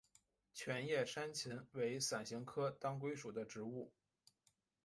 [0.51, 3.93] 全叶山芹为伞形科当归属的植物。